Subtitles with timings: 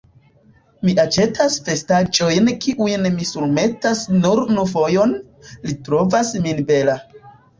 [0.87, 5.13] Mi aĉetas vestaĵojn kiujn mi surmetas nur unu fojon:
[5.69, 6.97] li trovas min bela.